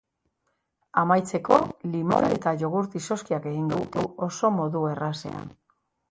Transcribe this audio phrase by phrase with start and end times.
[0.99, 1.57] Amaitzeko,
[1.95, 5.45] limoi eta jogurt izozkiak egingo ditu oso modu errazean.